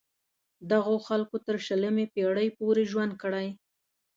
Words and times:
دغو 0.71 0.95
خلکو 1.07 1.35
تر 1.45 1.55
شلمې 1.65 2.05
پیړۍ 2.13 2.49
پورې 2.59 2.83
ژوند 2.91 3.13
کړی. 3.21 3.47